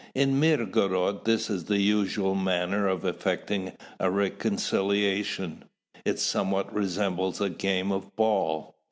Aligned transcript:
In 0.15 0.39
Mirgorod 0.39 1.25
this 1.25 1.47
is 1.47 1.65
the 1.65 1.79
usual 1.79 2.33
manner 2.33 2.87
of 2.87 3.05
effecting 3.05 3.73
a 3.99 4.09
reconciliation: 4.09 5.63
it 6.03 6.17
somewhat 6.17 6.73
resembles 6.73 7.39
a 7.39 7.51
game 7.51 7.91
of 7.91 8.15
ball. 8.15 8.73